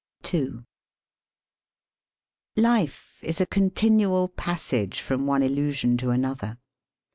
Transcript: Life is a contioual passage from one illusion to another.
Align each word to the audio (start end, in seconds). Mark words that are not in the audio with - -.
Life 2.57 3.23
is 3.23 3.39
a 3.39 3.45
contioual 3.45 4.29
passage 4.35 4.99
from 4.99 5.27
one 5.27 5.43
illusion 5.43 5.95
to 5.97 6.09
another. 6.09 6.57